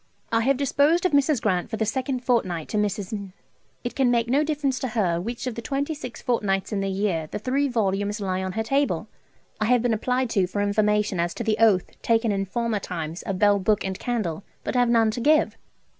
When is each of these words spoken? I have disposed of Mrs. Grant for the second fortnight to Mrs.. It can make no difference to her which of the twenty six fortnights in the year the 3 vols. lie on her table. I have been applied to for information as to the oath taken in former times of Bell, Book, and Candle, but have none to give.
I 0.31 0.41
have 0.41 0.57
disposed 0.57 1.05
of 1.05 1.11
Mrs. 1.11 1.39
Grant 1.39 1.69
for 1.69 1.77
the 1.77 1.85
second 1.85 2.23
fortnight 2.23 2.69
to 2.69 2.77
Mrs.. 2.77 3.33
It 3.83 3.93
can 3.93 4.09
make 4.09 4.27
no 4.27 4.43
difference 4.43 4.79
to 4.79 4.87
her 4.87 5.21
which 5.21 5.45
of 5.45 5.53
the 5.53 5.61
twenty 5.61 5.93
six 5.93 6.23
fortnights 6.23 6.73
in 6.73 6.79
the 6.79 6.89
year 6.89 7.27
the 7.29 7.37
3 7.37 7.67
vols. 7.67 8.19
lie 8.19 8.41
on 8.41 8.53
her 8.53 8.63
table. 8.63 9.07
I 9.59 9.65
have 9.65 9.83
been 9.83 9.93
applied 9.93 10.31
to 10.31 10.47
for 10.47 10.59
information 10.63 11.19
as 11.19 11.35
to 11.35 11.43
the 11.43 11.57
oath 11.59 12.01
taken 12.01 12.31
in 12.31 12.45
former 12.45 12.79
times 12.79 13.21
of 13.21 13.37
Bell, 13.37 13.59
Book, 13.59 13.85
and 13.85 13.99
Candle, 13.99 14.43
but 14.63 14.73
have 14.73 14.89
none 14.89 15.11
to 15.11 15.21
give. 15.21 15.55